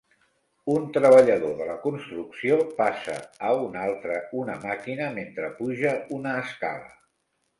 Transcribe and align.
Un 0.75 0.85
treballador 0.93 1.51
de 1.59 1.67
la 1.71 1.75
construcció 1.83 2.55
passa 2.79 3.17
a 3.51 3.53
un 3.67 3.77
altre 3.83 4.17
una 4.43 4.57
màquina 4.63 5.11
mentre 5.21 5.51
puja 5.61 5.93
una 6.21 6.33
escala. 6.47 6.91